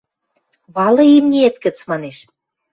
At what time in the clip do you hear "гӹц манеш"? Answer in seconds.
1.63-2.17